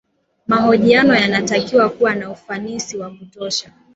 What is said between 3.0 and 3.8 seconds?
kutosha